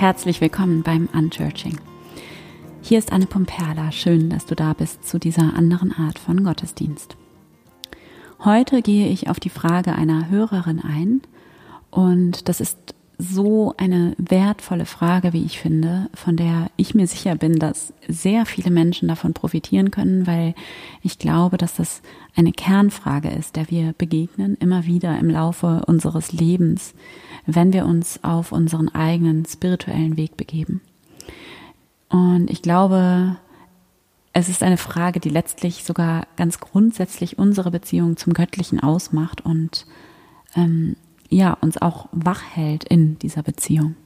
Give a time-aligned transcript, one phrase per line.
[0.00, 1.78] herzlich willkommen beim Unchurching.
[2.80, 3.92] Hier ist Anne Pomperla.
[3.92, 7.18] Schön, dass du da bist zu dieser anderen Art von Gottesdienst.
[8.42, 11.20] Heute gehe ich auf die Frage einer Hörerin ein
[11.90, 17.34] und das ist so eine wertvolle Frage, wie ich finde, von der ich mir sicher
[17.34, 20.54] bin, dass sehr viele Menschen davon profitieren können, weil
[21.02, 22.00] ich glaube, dass das
[22.34, 26.94] eine Kernfrage ist, der wir begegnen immer wieder im Laufe unseres Lebens,
[27.54, 30.80] wenn wir uns auf unseren eigenen spirituellen Weg begeben.
[32.08, 33.36] Und ich glaube,
[34.32, 39.86] es ist eine Frage, die letztlich sogar ganz grundsätzlich unsere Beziehung zum Göttlichen ausmacht und
[40.54, 40.96] ähm,
[41.28, 43.96] ja, uns auch wach hält in dieser Beziehung.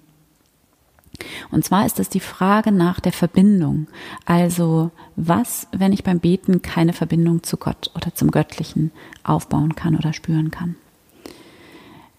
[1.51, 3.87] Und zwar ist es die Frage nach der Verbindung.
[4.27, 8.91] Also, was, wenn ich beim Beten keine Verbindung zu Gott oder zum Göttlichen
[9.23, 10.77] aufbauen kann oder spüren kann?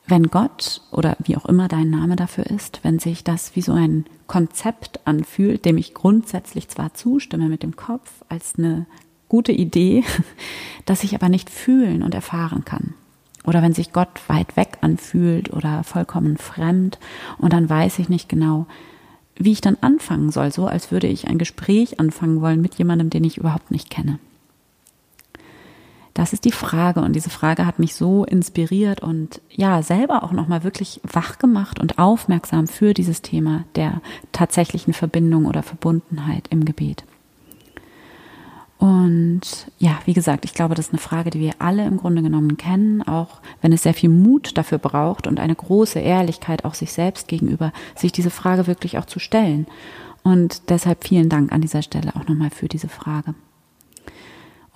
[0.07, 3.73] Wenn Gott oder wie auch immer dein Name dafür ist, wenn sich das wie so
[3.73, 8.85] ein Konzept anfühlt, dem ich grundsätzlich zwar zustimme mit dem Kopf als eine
[9.29, 10.03] gute Idee,
[10.85, 12.93] das ich aber nicht fühlen und erfahren kann.
[13.45, 16.99] Oder wenn sich Gott weit weg anfühlt oder vollkommen fremd
[17.37, 18.67] und dann weiß ich nicht genau,
[19.35, 23.09] wie ich dann anfangen soll, so als würde ich ein Gespräch anfangen wollen mit jemandem,
[23.09, 24.19] den ich überhaupt nicht kenne.
[26.15, 30.31] Das ist die Frage und diese Frage hat mich so inspiriert und ja, selber auch
[30.31, 36.63] nochmal wirklich wach gemacht und aufmerksam für dieses Thema der tatsächlichen Verbindung oder Verbundenheit im
[36.63, 37.03] Gebet.
[38.77, 39.41] Und
[39.77, 42.55] ja, wie gesagt, ich glaube, das ist eine Frage, die wir alle im Grunde genommen
[42.55, 46.93] kennen, auch wenn es sehr viel Mut dafür braucht und eine große Ehrlichkeit auch sich
[46.93, 49.67] selbst gegenüber, sich diese Frage wirklich auch zu stellen.
[50.23, 53.35] Und deshalb vielen Dank an dieser Stelle auch nochmal für diese Frage.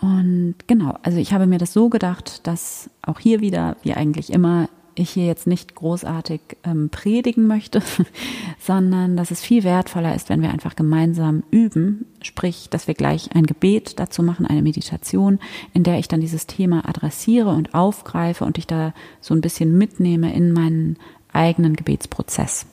[0.01, 4.31] Und genau, also ich habe mir das so gedacht, dass auch hier wieder, wie eigentlich
[4.31, 7.81] immer, ich hier jetzt nicht großartig ähm, predigen möchte,
[8.59, 13.35] sondern dass es viel wertvoller ist, wenn wir einfach gemeinsam üben, sprich, dass wir gleich
[13.35, 15.39] ein Gebet dazu machen, eine Meditation,
[15.73, 19.77] in der ich dann dieses Thema adressiere und aufgreife und ich da so ein bisschen
[19.77, 20.97] mitnehme in meinen
[21.31, 22.65] eigenen Gebetsprozess.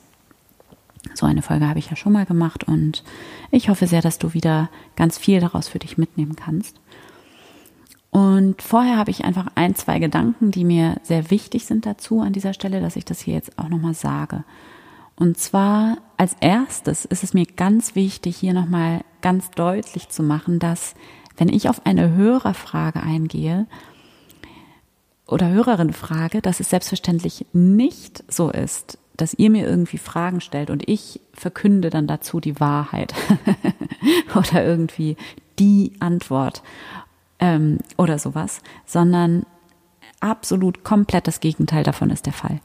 [1.13, 3.03] So eine Folge habe ich ja schon mal gemacht und
[3.51, 6.79] ich hoffe sehr, dass du wieder ganz viel daraus für dich mitnehmen kannst.
[8.17, 12.33] Und vorher habe ich einfach ein, zwei Gedanken, die mir sehr wichtig sind dazu an
[12.33, 14.43] dieser Stelle, dass ich das hier jetzt auch nochmal sage.
[15.15, 20.57] Und zwar als erstes ist es mir ganz wichtig, hier nochmal ganz deutlich zu machen,
[20.57, 20.95] dass
[21.37, 23.67] wenn ich auf eine Hörerfrage eingehe
[25.27, 30.71] oder Hörerin frage, dass es selbstverständlich nicht so ist, dass ihr mir irgendwie Fragen stellt
[30.71, 33.13] und ich verkünde dann dazu die Wahrheit
[34.35, 35.17] oder irgendwie
[35.59, 36.63] die Antwort
[37.39, 39.45] ähm, oder sowas, sondern
[40.19, 42.59] absolut komplett das Gegenteil davon ist der Fall.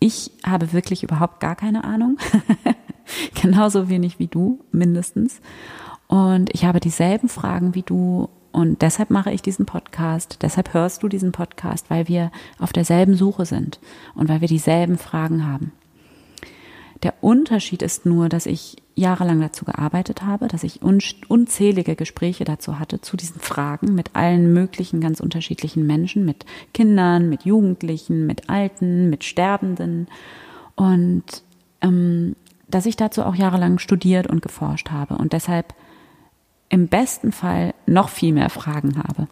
[0.00, 2.18] Ich habe wirklich überhaupt gar keine Ahnung,
[3.40, 5.40] genauso wenig wie du mindestens.
[6.06, 11.02] Und ich habe dieselben Fragen wie du und deshalb mache ich diesen Podcast, deshalb hörst
[11.02, 13.80] du diesen Podcast, weil wir auf derselben Suche sind
[14.14, 15.72] und weil wir dieselben Fragen haben.
[17.02, 22.78] Der Unterschied ist nur, dass ich jahrelang dazu gearbeitet habe, dass ich unzählige Gespräche dazu
[22.78, 28.48] hatte, zu diesen Fragen mit allen möglichen ganz unterschiedlichen Menschen, mit Kindern, mit Jugendlichen, mit
[28.48, 30.06] Alten, mit Sterbenden
[30.76, 31.42] und
[31.80, 32.36] ähm,
[32.68, 35.74] dass ich dazu auch jahrelang studiert und geforscht habe und deshalb
[36.68, 39.28] im besten Fall noch viel mehr Fragen habe.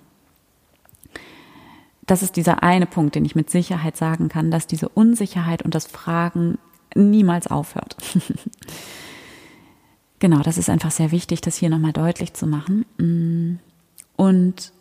[2.07, 5.75] Das ist dieser eine Punkt, den ich mit Sicherheit sagen kann, dass diese Unsicherheit und
[5.75, 6.59] das Fragen
[6.95, 7.97] niemals aufhört.
[10.23, 12.87] genau, das ist einfach sehr wichtig, das hier nochmal deutlich zu machen.
[12.97, 13.59] Mm.
[14.17, 14.73] Und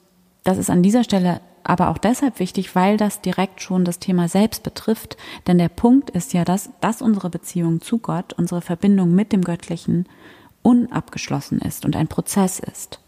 [0.43, 4.27] das ist an dieser Stelle aber auch deshalb wichtig, weil das direkt schon das Thema
[4.27, 5.17] selbst betrifft.
[5.47, 9.43] Denn der Punkt ist ja, dass, dass unsere Beziehung zu Gott, unsere Verbindung mit dem
[9.43, 10.07] Göttlichen
[10.61, 12.99] unabgeschlossen ist und ein Prozess ist.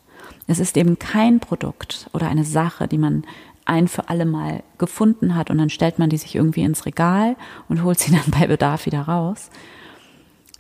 [0.47, 3.23] Es ist eben kein Produkt oder eine Sache, die man
[3.65, 7.35] ein für alle Mal gefunden hat und dann stellt man die sich irgendwie ins Regal
[7.69, 9.49] und holt sie dann bei Bedarf wieder raus,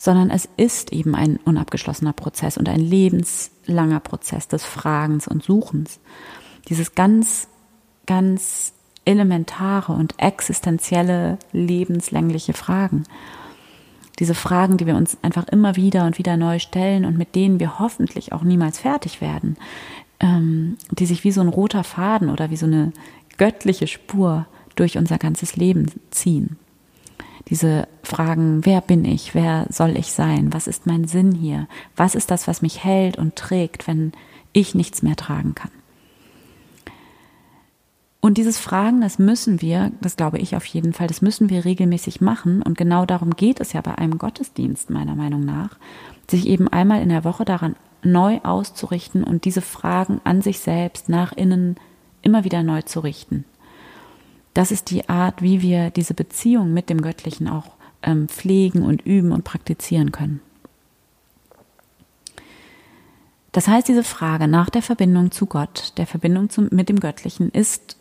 [0.03, 6.01] sondern es ist eben ein unabgeschlossener Prozess und ein lebenslanger Prozess des Fragens und Suchens.
[6.67, 7.47] Dieses ganz,
[8.05, 8.73] ganz
[9.05, 13.05] elementare und existenzielle lebenslängliche Fragen.
[14.19, 17.61] Diese Fragen, die wir uns einfach immer wieder und wieder neu stellen und mit denen
[17.61, 19.55] wir hoffentlich auch niemals fertig werden,
[20.19, 22.91] ähm, die sich wie so ein roter Faden oder wie so eine
[23.37, 26.57] göttliche Spur durch unser ganzes Leben ziehen.
[27.49, 32.15] Diese Fragen, wer bin ich, wer soll ich sein, was ist mein Sinn hier, was
[32.15, 34.13] ist das, was mich hält und trägt, wenn
[34.53, 35.71] ich nichts mehr tragen kann.
[38.21, 41.65] Und dieses Fragen, das müssen wir, das glaube ich auf jeden Fall, das müssen wir
[41.65, 42.61] regelmäßig machen.
[42.61, 45.77] Und genau darum geht es ja bei einem Gottesdienst, meiner Meinung nach,
[46.31, 51.09] sich eben einmal in der Woche daran neu auszurichten und diese Fragen an sich selbst
[51.09, 51.75] nach innen
[52.21, 53.43] immer wieder neu zu richten.
[54.53, 57.71] Das ist die Art, wie wir diese Beziehung mit dem Göttlichen auch
[58.03, 60.41] ähm, pflegen und üben und praktizieren können.
[63.51, 67.49] Das heißt, diese Frage nach der Verbindung zu Gott, der Verbindung zum, mit dem Göttlichen,
[67.51, 67.97] ist,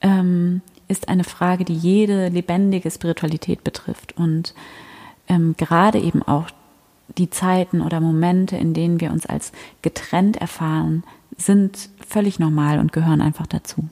[0.00, 4.54] ähm, ist eine Frage, die jede lebendige Spiritualität betrifft und
[5.28, 6.50] ähm, gerade eben auch
[7.16, 11.04] die Zeiten oder Momente, in denen wir uns als getrennt erfahren,
[11.36, 13.88] sind völlig normal und gehören einfach dazu.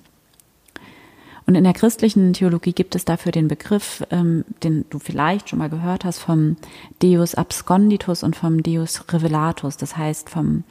[1.47, 5.61] Und in der christlichen Theologie gibt es dafür den Begriff, ähm, den du vielleicht schon
[5.61, 6.57] mal gehört hast, vom
[7.01, 9.77] Deus absconditus und vom Deus revelatus.
[9.77, 10.65] Das heißt vom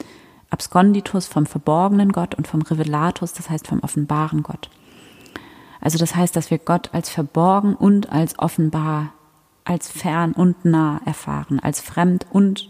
[0.50, 4.69] absconditus, vom verborgenen Gott und vom revelatus, das heißt vom offenbaren Gott.
[5.80, 9.13] Also das heißt, dass wir Gott als verborgen und als offenbar,
[9.63, 12.69] als fern und nah erfahren, als fremd und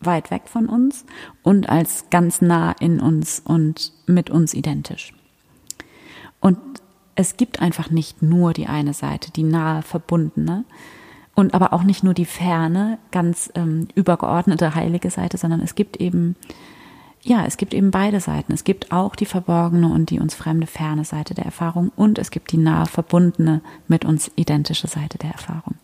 [0.00, 1.06] weit weg von uns
[1.42, 5.14] und als ganz nah in uns und mit uns identisch.
[6.40, 6.58] Und
[7.16, 10.64] es gibt einfach nicht nur die eine Seite, die nahe verbundene
[11.34, 15.96] und aber auch nicht nur die ferne, ganz ähm, übergeordnete heilige Seite, sondern es gibt
[15.96, 16.36] eben,
[17.22, 18.52] ja, es gibt eben beide Seiten.
[18.52, 22.30] Es gibt auch die verborgene und die uns fremde, ferne Seite der Erfahrung und es
[22.30, 25.74] gibt die nahe verbundene, mit uns identische Seite der Erfahrung.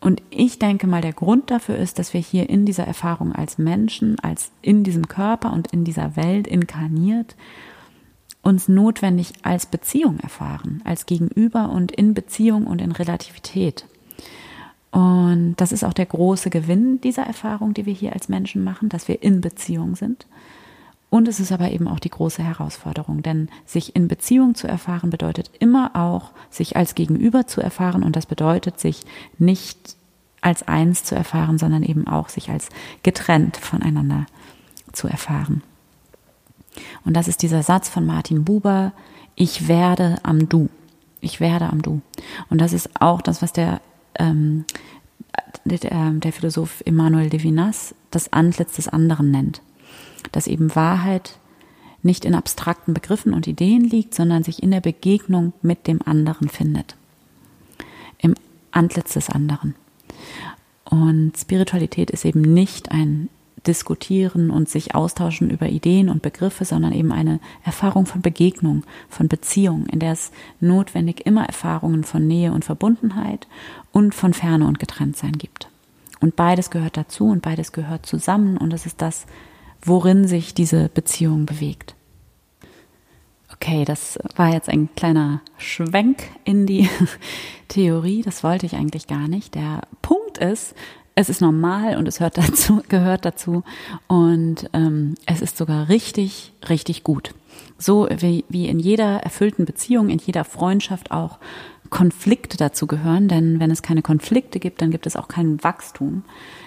[0.00, 3.56] Und ich denke mal, der Grund dafür ist, dass wir hier in dieser Erfahrung als
[3.56, 7.34] Menschen, als in diesem Körper und in dieser Welt inkarniert
[8.44, 13.86] uns notwendig als Beziehung erfahren, als Gegenüber und in Beziehung und in Relativität.
[14.90, 18.88] Und das ist auch der große Gewinn dieser Erfahrung, die wir hier als Menschen machen,
[18.88, 20.26] dass wir in Beziehung sind.
[21.10, 25.10] Und es ist aber eben auch die große Herausforderung, denn sich in Beziehung zu erfahren
[25.10, 29.02] bedeutet immer auch, sich als Gegenüber zu erfahren und das bedeutet, sich
[29.38, 29.96] nicht
[30.40, 32.68] als eins zu erfahren, sondern eben auch sich als
[33.02, 34.26] getrennt voneinander
[34.92, 35.62] zu erfahren.
[37.04, 38.92] Und das ist dieser Satz von Martin Buber,
[39.34, 40.68] ich werde am Du.
[41.20, 42.00] Ich werde am Du.
[42.50, 43.80] Und das ist auch das, was der,
[44.18, 44.64] ähm,
[45.64, 49.62] der, der Philosoph Emmanuel Levinas das Antlitz des anderen nennt.
[50.32, 51.38] Dass eben Wahrheit
[52.02, 56.48] nicht in abstrakten Begriffen und Ideen liegt, sondern sich in der Begegnung mit dem anderen
[56.48, 56.96] findet.
[58.18, 58.34] Im
[58.70, 59.74] Antlitz des anderen.
[60.84, 63.30] Und Spiritualität ist eben nicht ein
[63.66, 69.28] diskutieren und sich austauschen über Ideen und Begriffe, sondern eben eine Erfahrung von Begegnung, von
[69.28, 70.30] Beziehung, in der es
[70.60, 73.46] notwendig immer Erfahrungen von Nähe und Verbundenheit
[73.92, 75.68] und von Ferne und Getrenntsein gibt.
[76.20, 79.26] Und beides gehört dazu und beides gehört zusammen und das ist das,
[79.82, 81.94] worin sich diese Beziehung bewegt.
[83.52, 86.88] Okay, das war jetzt ein kleiner Schwenk in die
[87.68, 88.22] Theorie.
[88.22, 89.54] Das wollte ich eigentlich gar nicht.
[89.54, 90.74] Der Punkt ist,
[91.14, 93.62] es ist normal und es hört dazu, gehört dazu
[94.06, 97.34] und ähm, es ist sogar richtig, richtig gut.
[97.78, 101.38] So wie, wie in jeder erfüllten Beziehung, in jeder Freundschaft auch
[101.90, 106.24] Konflikte dazu gehören, denn wenn es keine Konflikte gibt, dann gibt es auch kein Wachstum,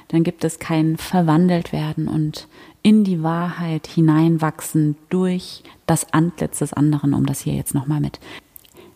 [0.08, 2.48] dann gibt es kein verwandelt werden und
[2.82, 8.20] in die Wahrheit hineinwachsen durch das Antlitz des anderen, um das hier jetzt nochmal mit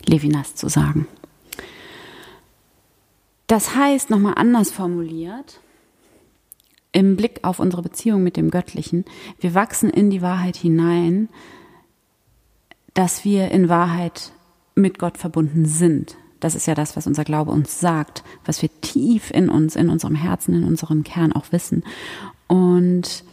[0.05, 1.08] Levinas zu sagen.
[3.51, 5.60] Das heißt, nochmal anders formuliert,
[6.93, 9.03] im Blick auf unsere Beziehung mit dem Göttlichen,
[9.41, 11.27] wir wachsen in die Wahrheit hinein,
[12.93, 14.31] dass wir in Wahrheit
[14.74, 16.15] mit Gott verbunden sind.
[16.39, 19.89] Das ist ja das, was unser Glaube uns sagt, was wir tief in uns, in
[19.89, 21.84] unserem Herzen, in unserem Kern auch wissen.
[22.48, 23.25] Und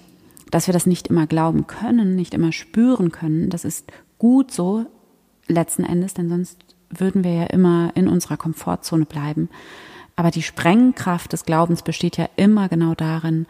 [0.51, 3.87] dass wir das nicht immer glauben können, nicht immer spüren können, das ist
[4.19, 4.85] gut so
[5.47, 6.59] letzten Endes, denn sonst
[6.91, 9.49] würden wir ja immer in unserer Komfortzone bleiben.
[10.19, 13.47] Aber die Sprengkraft des Glaubens besteht ja immer genau darin,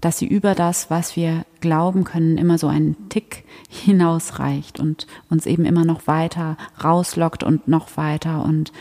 [0.00, 5.44] dass sie über das, was wir glauben können, immer so einen Tick hinausreicht und uns
[5.44, 8.72] eben immer noch weiter rauslockt und noch weiter und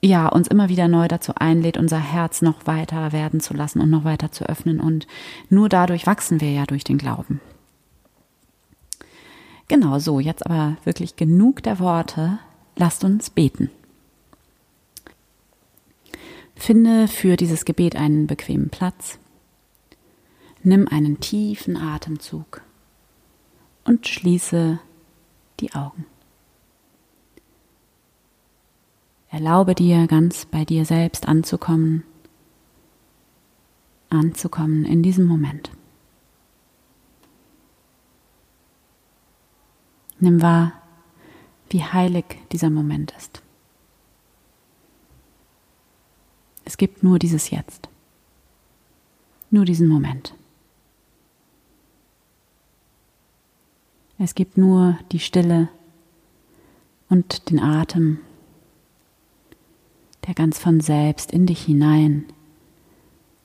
[0.00, 3.90] ja, uns immer wieder neu dazu einlädt, unser Herz noch weiter werden zu lassen und
[3.90, 4.78] noch weiter zu öffnen.
[4.78, 5.08] Und
[5.50, 7.40] nur dadurch wachsen wir ja durch den Glauben.
[9.66, 12.38] Genau so, jetzt aber wirklich genug der Worte.
[12.76, 13.70] Lasst uns beten.
[16.56, 19.18] Finde für dieses Gebet einen bequemen Platz.
[20.62, 22.62] Nimm einen tiefen Atemzug
[23.84, 24.78] und schließe
[25.60, 26.06] die Augen.
[29.28, 32.04] Erlaube dir ganz bei dir selbst anzukommen,
[34.08, 35.70] anzukommen in diesem Moment.
[40.20, 40.72] Nimm wahr,
[41.68, 43.43] wie heilig dieser Moment ist.
[46.64, 47.88] Es gibt nur dieses Jetzt,
[49.50, 50.34] nur diesen Moment.
[54.18, 55.68] Es gibt nur die Stille
[57.08, 58.20] und den Atem,
[60.26, 62.24] der ganz von selbst in dich hinein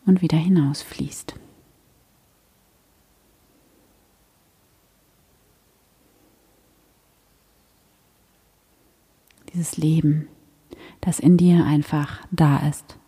[0.06, 1.36] und wieder hinausfließt.
[9.54, 10.28] Dieses Leben,
[11.02, 12.99] das in dir einfach da ist.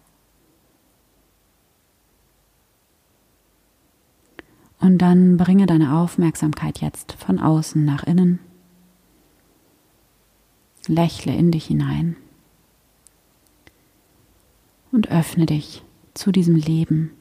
[4.82, 8.40] Und dann bringe deine Aufmerksamkeit jetzt von außen nach innen.
[10.88, 12.18] Lächle in dich hinein
[14.92, 15.84] und öffne dich
[16.16, 17.12] zu diesem Leben,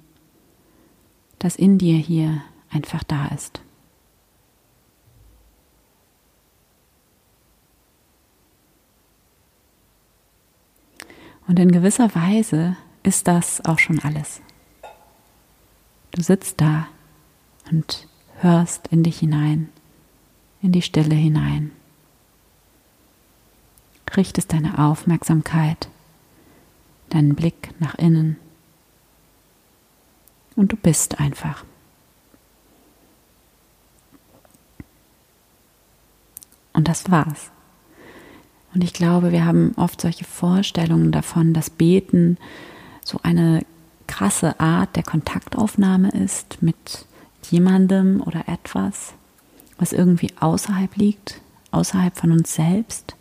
[1.39, 3.61] das in dir hier einfach da ist.
[11.47, 14.41] Und in gewisser Weise ist das auch schon alles.
[16.13, 16.89] Du sitzt da
[17.71, 18.07] und
[18.41, 19.69] hörst in dich hinein,
[20.63, 21.73] in die Stille hinein.
[24.17, 25.89] Richtest deine Aufmerksamkeit,
[27.11, 28.37] deinen Blick nach innen
[30.57, 31.65] und du bist einfach.
[36.73, 37.51] Und das war's.
[38.75, 42.39] Und ich glaube, wir haben oft solche Vorstellungen davon, dass Beten
[43.05, 43.65] so eine
[44.07, 47.07] krasse Art der Kontaktaufnahme ist mit
[47.51, 49.15] jemandem oder etwas,
[49.79, 53.15] was irgendwie außerhalb liegt, außerhalb von uns selbst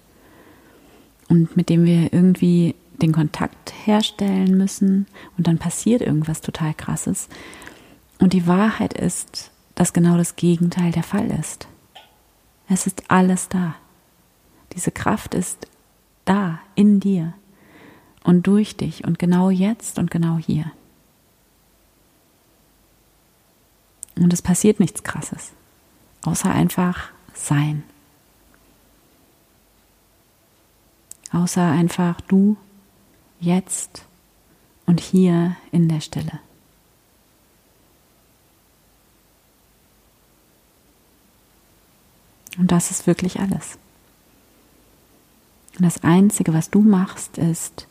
[1.30, 5.08] und mit dem wir irgendwie den Kontakt herstellen müssen
[5.38, 7.30] und dann passiert irgendwas total Krasses.
[8.20, 11.68] Und die Wahrheit ist, dass genau das Gegenteil der Fall ist.
[12.68, 13.76] Es ist alles da.
[14.74, 15.68] Diese Kraft ist
[16.26, 17.34] da, in dir
[18.24, 20.72] und durch dich und genau jetzt und genau hier.
[24.20, 25.54] Und es passiert nichts Krasses,
[26.24, 27.84] außer einfach sein.
[31.32, 32.58] Außer einfach du,
[33.40, 34.06] jetzt
[34.86, 36.40] und hier in der Stille.
[42.58, 43.78] Und das ist wirklich alles.
[45.78, 47.88] Und das Einzige, was du machst, ist,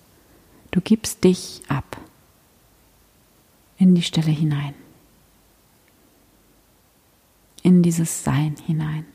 [0.72, 1.96] du gibst dich ab
[3.78, 4.74] in die Stille hinein
[7.68, 9.06] in dieses Sein hinein.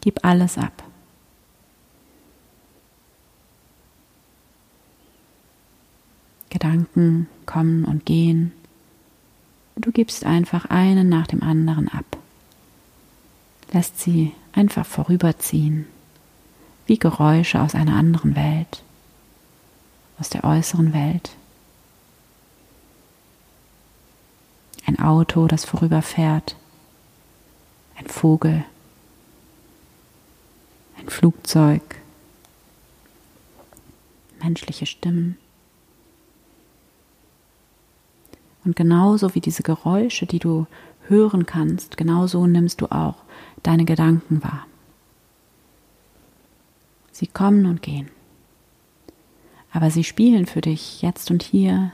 [0.00, 0.82] Gib alles ab.
[6.48, 8.52] Gedanken kommen und gehen.
[9.76, 12.16] Du gibst einfach einen nach dem anderen ab.
[13.72, 15.84] Lässt sie einfach vorüberziehen,
[16.86, 18.82] wie Geräusche aus einer anderen Welt,
[20.18, 21.32] aus der äußeren Welt.
[24.90, 26.56] Ein Auto, das vorüberfährt,
[27.96, 28.64] ein Vogel,
[30.98, 31.82] ein Flugzeug,
[34.42, 35.38] menschliche Stimmen.
[38.64, 40.66] Und genauso wie diese Geräusche, die du
[41.06, 43.16] hören kannst, genauso nimmst du auch
[43.62, 44.66] deine Gedanken wahr.
[47.12, 48.10] Sie kommen und gehen.
[49.72, 51.92] Aber sie spielen für dich jetzt und hier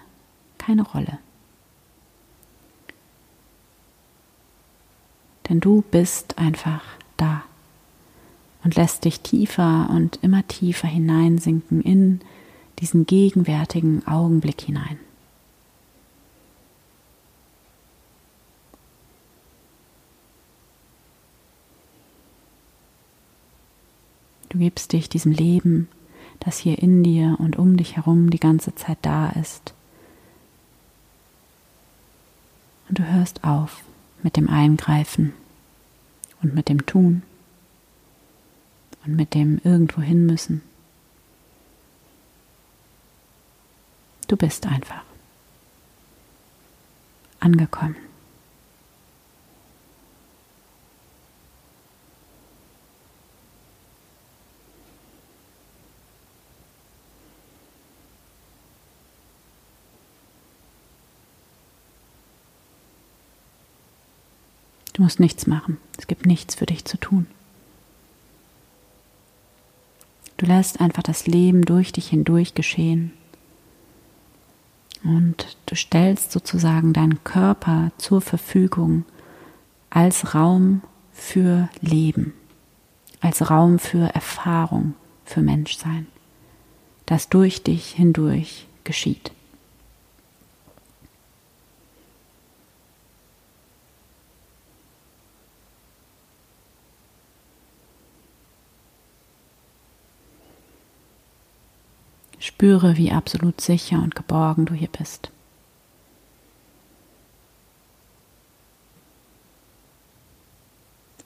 [0.56, 1.18] keine Rolle.
[5.48, 6.82] Denn du bist einfach
[7.16, 7.42] da
[8.64, 12.20] und lässt dich tiefer und immer tiefer hineinsinken in
[12.80, 14.98] diesen gegenwärtigen Augenblick hinein.
[24.48, 25.88] Du gibst dich diesem Leben,
[26.40, 29.74] das hier in dir und um dich herum die ganze Zeit da ist.
[32.88, 33.82] Und du hörst auf
[34.26, 35.34] mit dem Eingreifen
[36.42, 37.22] und mit dem Tun
[39.04, 40.62] und mit dem irgendwo hin müssen.
[44.26, 45.04] Du bist einfach
[47.38, 47.94] angekommen.
[64.95, 65.78] Du musst nichts machen.
[65.96, 67.28] Es gibt nichts für dich zu tun.
[70.36, 73.12] Du lässt einfach das Leben durch dich hindurch geschehen.
[75.04, 79.04] Und du stellst sozusagen deinen Körper zur Verfügung
[79.90, 80.82] als Raum
[81.12, 82.32] für Leben,
[83.20, 84.94] als Raum für Erfahrung,
[85.24, 86.08] für Menschsein,
[87.06, 89.30] das durch dich hindurch geschieht.
[102.46, 105.32] Spüre, wie absolut sicher und geborgen du hier bist.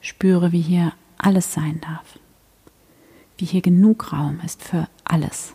[0.01, 2.17] Spüre, wie hier alles sein darf,
[3.37, 5.53] wie hier genug Raum ist für alles.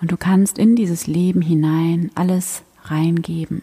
[0.00, 3.62] Und du kannst in dieses Leben hinein alles reingeben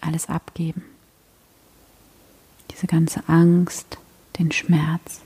[0.00, 0.84] alles abgeben.
[2.70, 3.98] Diese ganze Angst,
[4.38, 5.20] den Schmerz,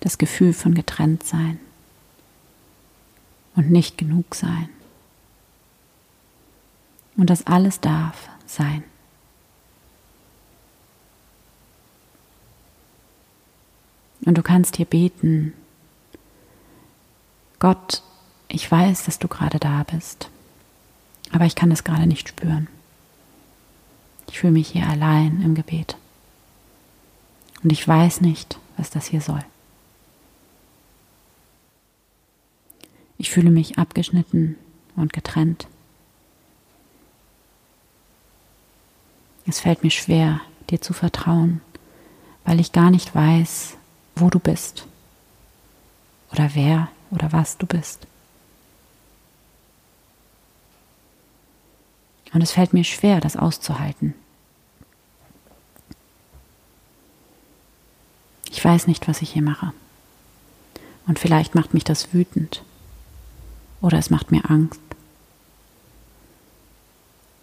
[0.00, 1.58] das Gefühl von getrennt sein
[3.54, 4.68] und nicht genug sein.
[7.16, 8.82] Und das alles darf sein.
[14.24, 15.52] Und du kannst hier beten,
[17.58, 18.02] Gott,
[18.48, 20.28] ich weiß, dass du gerade da bist,
[21.32, 22.68] aber ich kann es gerade nicht spüren.
[24.32, 25.94] Ich fühle mich hier allein im Gebet.
[27.62, 29.44] Und ich weiß nicht, was das hier soll.
[33.18, 34.56] Ich fühle mich abgeschnitten
[34.96, 35.68] und getrennt.
[39.46, 41.60] Es fällt mir schwer, dir zu vertrauen,
[42.46, 43.76] weil ich gar nicht weiß,
[44.16, 44.86] wo du bist
[46.32, 48.06] oder wer oder was du bist.
[52.32, 54.14] Und es fällt mir schwer, das auszuhalten.
[58.62, 59.72] Ich weiß nicht, was ich hier mache.
[61.08, 62.62] Und vielleicht macht mich das wütend.
[63.80, 64.80] Oder es macht mir Angst.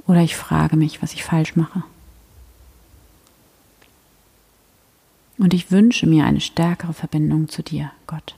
[0.07, 1.83] Oder ich frage mich, was ich falsch mache.
[5.37, 8.37] Und ich wünsche mir eine stärkere Verbindung zu dir, Gott.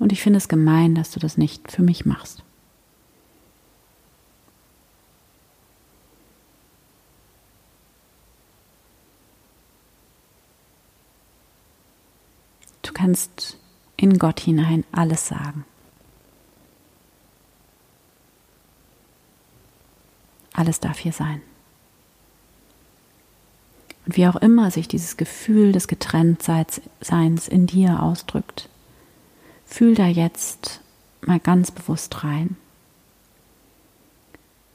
[0.00, 2.42] Und ich finde es gemein, dass du das nicht für mich machst.
[12.92, 13.58] Kannst
[13.96, 15.64] in Gott hinein alles sagen.
[20.52, 21.40] Alles darf hier sein.
[24.06, 28.68] Und wie auch immer sich dieses Gefühl des Getrenntseins in dir ausdrückt,
[29.66, 30.80] fühl da jetzt
[31.20, 32.56] mal ganz bewusst rein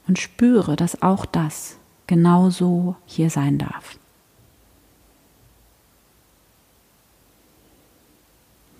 [0.07, 3.97] und spüre, dass auch das genauso hier sein darf.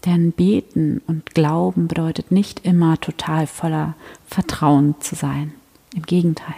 [0.06, 3.96] Denn beten und glauben bedeutet nicht immer total voller
[4.28, 5.54] Vertrauen zu sein.
[5.96, 6.56] Im Gegenteil.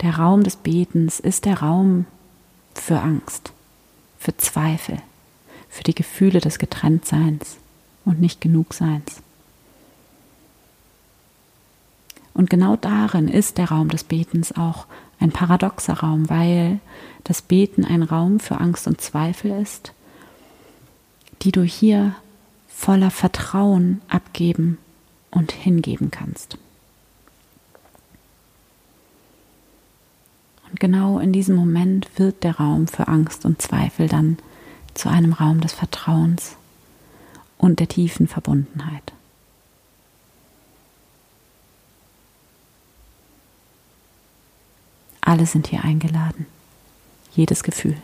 [0.00, 2.06] Der Raum des Betens ist der Raum
[2.74, 3.52] für Angst,
[4.18, 4.98] für Zweifel,
[5.68, 7.56] für die Gefühle des Getrenntseins
[8.04, 9.20] und nicht Genugseins.
[12.34, 14.86] Und genau darin ist der Raum des Betens auch
[15.20, 16.80] ein paradoxer Raum, weil
[17.24, 19.92] das Beten ein Raum für Angst und Zweifel ist
[21.42, 22.14] die du hier
[22.68, 24.78] voller Vertrauen abgeben
[25.30, 26.56] und hingeben kannst.
[30.70, 34.38] Und genau in diesem Moment wird der Raum für Angst und Zweifel dann
[34.94, 36.56] zu einem Raum des Vertrauens
[37.58, 39.12] und der tiefen Verbundenheit.
[45.20, 46.46] Alle sind hier eingeladen.
[47.34, 47.96] Jedes Gefühl,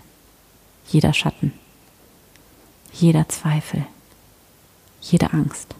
[0.89, 1.53] jeder Schatten
[2.93, 3.87] jeder Zweifel,
[5.01, 5.75] jede Angst,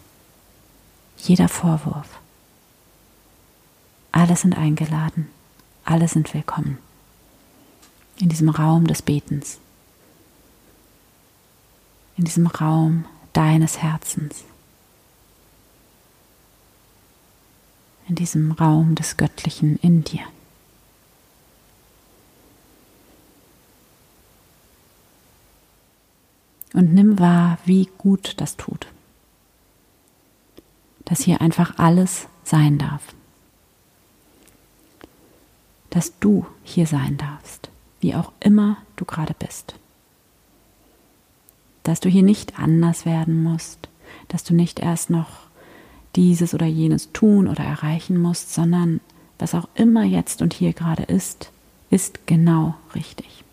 [1.17, 2.19] jeder Vorwurf.
[4.11, 5.27] Alle sind eingeladen,
[5.85, 6.77] alle sind willkommen
[8.19, 9.59] in diesem Raum des Betens,
[12.17, 14.43] in diesem Raum deines Herzens,
[18.07, 20.23] in diesem Raum des Göttlichen in dir.
[26.73, 28.87] Und nimm wahr, wie gut das tut.
[31.05, 33.01] Dass hier einfach alles sein darf.
[35.89, 39.75] Dass du hier sein darfst, wie auch immer du gerade bist.
[41.83, 43.89] Dass du hier nicht anders werden musst,
[44.27, 45.49] dass du nicht erst noch
[46.15, 48.99] dieses oder jenes tun oder erreichen musst, sondern
[49.39, 51.51] was auch immer jetzt und hier gerade ist,
[51.89, 53.43] ist genau richtig.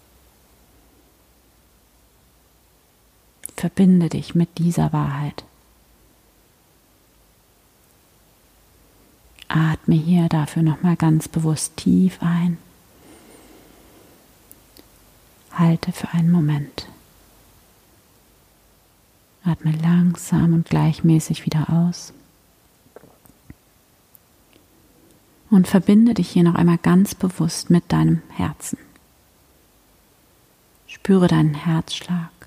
[3.56, 5.44] Verbinde dich mit dieser Wahrheit.
[9.48, 12.58] Atme hier dafür nochmal ganz bewusst tief ein.
[15.52, 16.86] Halte für einen Moment.
[19.44, 22.12] Atme langsam und gleichmäßig wieder aus.
[25.48, 28.78] Und verbinde dich hier noch einmal ganz bewusst mit deinem Herzen.
[30.88, 32.45] Spüre deinen Herzschlag.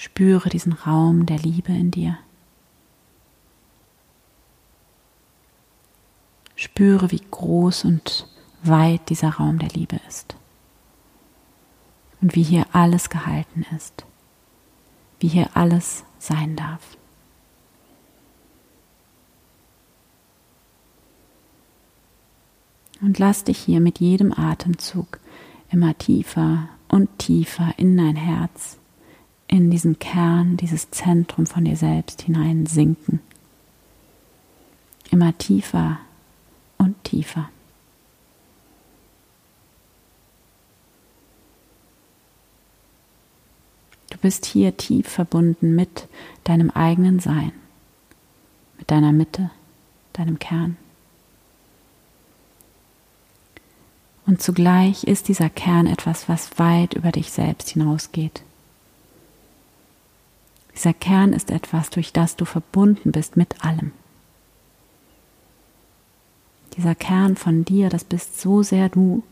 [0.00, 2.16] Spüre diesen Raum der Liebe in dir.
[6.56, 8.26] Spüre, wie groß und
[8.62, 10.36] weit dieser Raum der Liebe ist.
[12.22, 14.06] Und wie hier alles gehalten ist.
[15.18, 16.96] Wie hier alles sein darf.
[23.02, 25.20] Und lass dich hier mit jedem Atemzug
[25.70, 28.79] immer tiefer und tiefer in dein Herz,
[29.50, 33.20] in diesen Kern, dieses Zentrum von dir selbst hinein sinken.
[35.10, 35.98] Immer tiefer
[36.78, 37.50] und tiefer.
[44.10, 46.06] Du bist hier tief verbunden mit
[46.44, 47.52] deinem eigenen Sein,
[48.78, 49.50] mit deiner Mitte,
[50.12, 50.76] deinem Kern.
[54.26, 58.44] Und zugleich ist dieser Kern etwas, was weit über dich selbst hinausgeht.
[60.74, 63.92] Dieser Kern ist etwas, durch das du verbunden bist mit allem
[66.80, 69.22] dieser Kern von dir, das bist so sehr du,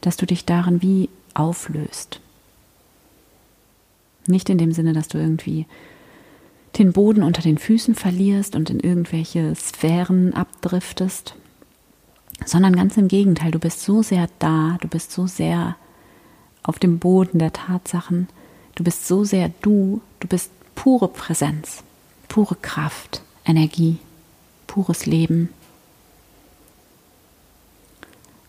[0.00, 2.20] dass du dich darin wie auflöst.
[4.26, 5.66] Nicht in dem Sinne, dass du irgendwie
[6.78, 11.34] den Boden unter den Füßen verlierst und in irgendwelche Sphären abdriftest,
[12.44, 15.76] sondern ganz im Gegenteil, du bist so sehr da, du bist so sehr
[16.62, 18.28] auf dem Boden der Tatsachen,
[18.74, 21.82] du bist so sehr du, du bist pure Präsenz,
[22.28, 23.98] pure Kraft, Energie,
[24.68, 25.48] pures Leben,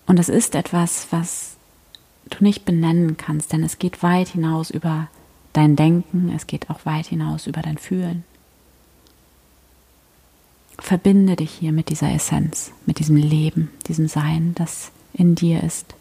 [0.07, 1.57] und es ist etwas, was
[2.29, 5.09] du nicht benennen kannst, denn es geht weit hinaus über
[5.53, 8.23] dein Denken, es geht auch weit hinaus über dein Fühlen.
[10.79, 15.93] Verbinde dich hier mit dieser Essenz, mit diesem Leben, diesem Sein, das in dir ist.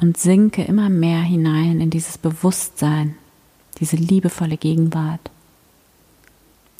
[0.00, 3.14] Und sinke immer mehr hinein in dieses Bewusstsein,
[3.78, 5.30] diese liebevolle Gegenwart,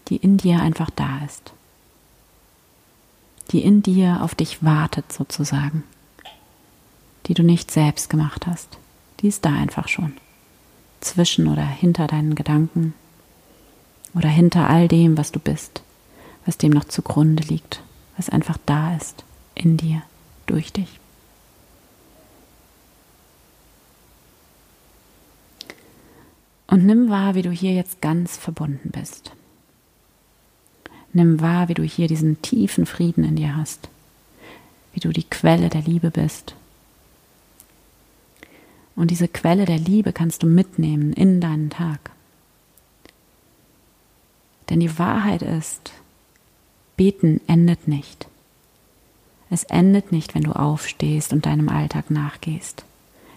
[0.09, 1.53] die in dir einfach da ist
[3.51, 5.85] die in dir auf dich wartet sozusagen,
[7.27, 8.79] die du nicht selbst gemacht hast.
[9.21, 10.13] Die ist da einfach schon,
[11.01, 12.95] zwischen oder hinter deinen Gedanken
[14.15, 15.83] oder hinter all dem, was du bist,
[16.47, 17.81] was dem noch zugrunde liegt,
[18.17, 20.03] was einfach da ist, in dir,
[20.47, 21.01] durch dich.
[26.75, 29.31] Und nimm wahr, wie du hier jetzt ganz verbunden bist.
[31.13, 33.89] Nimm wahr, wie du hier diesen tiefen Frieden in dir hast,
[34.93, 36.57] wie du die Quelle der Liebe bist.
[38.97, 42.11] Und diese Quelle der Liebe kannst du mitnehmen in deinen Tag.
[44.69, 45.93] Denn die Wahrheit ist,
[46.97, 48.27] beten endet nicht.
[49.49, 52.85] Es endet nicht, wenn du aufstehst und deinem Alltag nachgehst.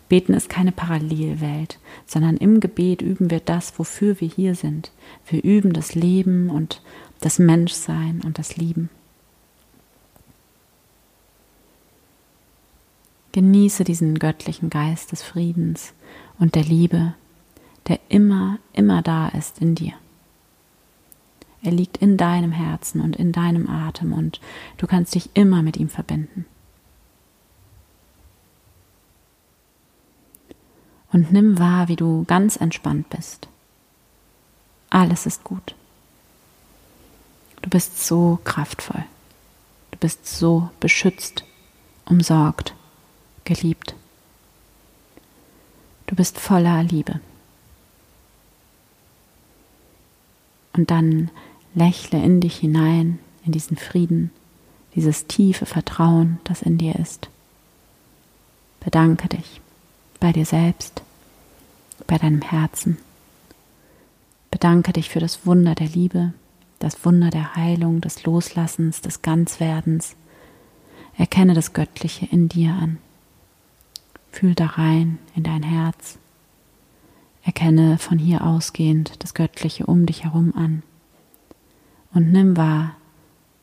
[0.09, 4.91] Beten ist keine Parallelwelt, sondern im Gebet üben wir das, wofür wir hier sind.
[5.27, 6.81] Wir üben das Leben und
[7.19, 8.89] das Menschsein und das Lieben.
[13.33, 15.93] Genieße diesen göttlichen Geist des Friedens
[16.39, 17.13] und der Liebe,
[17.87, 19.93] der immer, immer da ist in dir.
[21.61, 24.39] Er liegt in deinem Herzen und in deinem Atem und
[24.77, 26.45] du kannst dich immer mit ihm verbinden.
[31.17, 33.47] Und nimm wahr, wie du ganz entspannt bist.
[34.91, 35.73] Alles ist gut.
[37.63, 39.03] Du bist so kraftvoll.
[39.89, 41.43] Du bist so beschützt,
[42.05, 42.75] umsorgt,
[43.45, 43.95] geliebt.
[46.05, 47.19] Du bist voller Liebe.
[50.73, 51.31] Und dann
[51.73, 54.29] lächle in dich hinein, in diesen Frieden,
[54.93, 57.27] dieses tiefe Vertrauen, das in dir ist.
[58.81, 59.61] Bedanke dich
[60.19, 61.01] bei dir selbst,
[62.07, 62.97] bei deinem Herzen.
[64.51, 66.33] Bedanke dich für das Wunder der Liebe,
[66.79, 70.15] das Wunder der Heilung, des Loslassens, des Ganzwerdens.
[71.17, 72.97] Erkenne das Göttliche in dir an.
[74.31, 76.17] Fühl da rein in dein Herz.
[77.43, 80.83] Erkenne von hier ausgehend das Göttliche um dich herum an.
[82.13, 82.95] Und nimm wahr,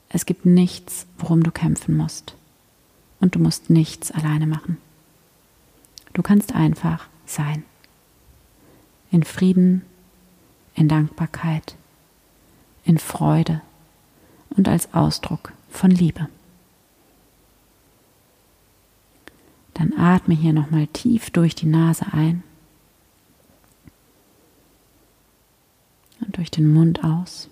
[0.08, 2.34] es gibt nichts, worum du kämpfen musst.
[3.24, 4.76] und du musst nichts alleine machen.
[6.12, 7.64] Du kannst einfach sein.
[9.14, 9.82] In Frieden,
[10.74, 11.76] in Dankbarkeit,
[12.84, 13.62] in Freude
[14.50, 16.28] und als Ausdruck von Liebe.
[19.74, 22.42] Dann atme hier nochmal tief durch die Nase ein
[26.20, 27.48] und durch den Mund aus.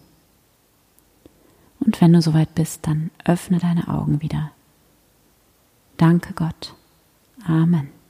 [1.79, 4.51] Und wenn du soweit bist, dann öffne deine Augen wieder.
[5.97, 6.75] Danke Gott.
[7.47, 8.02] Amen.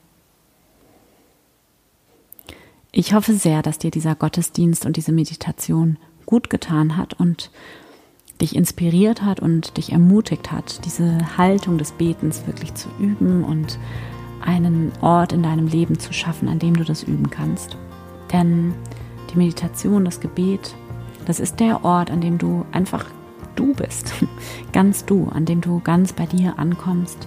[2.95, 7.51] Ich hoffe sehr, dass dir dieser Gottesdienst und diese Meditation gut getan hat und
[8.43, 13.79] dich inspiriert hat und dich ermutigt hat, diese Haltung des Betens wirklich zu üben und
[14.43, 17.79] einen Ort in deinem Leben zu schaffen, an dem du das üben kannst.
[18.31, 18.75] Denn
[19.33, 20.75] die Meditation, das Gebet,
[21.25, 23.07] das ist der Ort, an dem du einfach
[23.55, 24.13] du bist,
[24.75, 27.27] ganz du, an dem du ganz bei dir ankommst,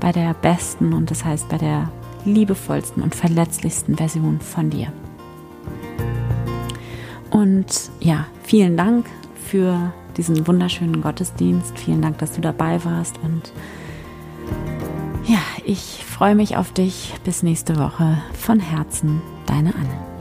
[0.00, 1.92] bei der besten und das heißt bei der
[2.26, 4.92] liebevollsten und verletzlichsten Version von dir.
[7.30, 9.06] Und ja, vielen Dank
[9.46, 11.78] für diesen wunderschönen Gottesdienst.
[11.78, 13.16] Vielen Dank, dass du dabei warst.
[13.22, 13.52] Und
[15.26, 17.14] ja, ich freue mich auf dich.
[17.24, 18.18] Bis nächste Woche.
[18.32, 20.15] Von Herzen, deine Anne.